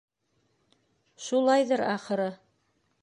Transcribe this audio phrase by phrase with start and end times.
[1.27, 2.29] Шулайҙыр, ахыры.